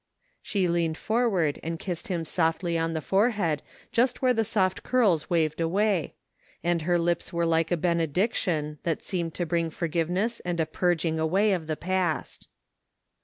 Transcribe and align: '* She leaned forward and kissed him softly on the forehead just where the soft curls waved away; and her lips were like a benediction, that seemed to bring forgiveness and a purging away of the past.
'* 0.25 0.31
She 0.41 0.67
leaned 0.67 0.97
forward 0.97 1.59
and 1.61 1.77
kissed 1.77 2.07
him 2.07 2.25
softly 2.25 2.75
on 2.75 2.93
the 2.93 3.01
forehead 3.01 3.61
just 3.91 4.19
where 4.19 4.33
the 4.33 4.43
soft 4.43 4.81
curls 4.81 5.29
waved 5.29 5.61
away; 5.61 6.15
and 6.63 6.81
her 6.81 6.97
lips 6.97 7.31
were 7.31 7.45
like 7.45 7.69
a 7.71 7.77
benediction, 7.77 8.79
that 8.81 9.03
seemed 9.03 9.35
to 9.35 9.45
bring 9.45 9.69
forgiveness 9.69 10.39
and 10.39 10.59
a 10.59 10.65
purging 10.65 11.19
away 11.19 11.53
of 11.53 11.67
the 11.67 11.77
past. 11.77 12.47